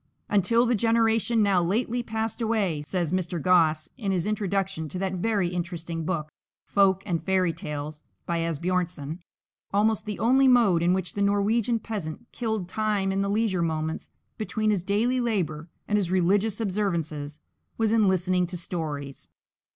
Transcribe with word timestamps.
"Until 0.29 0.65
the 0.65 0.73
generation 0.73 1.43
now 1.43 1.61
lately 1.61 2.01
passed 2.01 2.41
away," 2.41 2.81
says 2.81 3.11
Mr. 3.11 3.39
Gosse 3.39 3.87
in 3.99 4.11
his 4.11 4.25
introduction 4.25 4.89
to 4.89 4.97
that 4.97 5.13
very 5.13 5.49
interesting 5.49 6.05
book, 6.05 6.31
"Folk 6.65 7.03
and 7.05 7.23
Fairy 7.23 7.53
Tales" 7.53 8.01
by 8.25 8.39
Asbjörnsen, 8.39 9.19
"almost 9.71 10.07
the 10.07 10.17
only 10.17 10.47
mode 10.47 10.81
in 10.81 10.93
which 10.93 11.13
the 11.13 11.21
Norwegian 11.21 11.77
peasant 11.77 12.25
killed 12.31 12.67
time 12.67 13.11
in 13.11 13.21
the 13.21 13.29
leisure 13.29 13.61
moments 13.61 14.09
between 14.39 14.71
his 14.71 14.81
daily 14.83 15.19
labour 15.19 15.69
and 15.87 15.99
his 15.99 16.09
religious 16.09 16.59
observances, 16.59 17.39
was 17.77 17.91
in 17.91 18.07
listening 18.07 18.47
to 18.47 18.57
stories. 18.57 19.29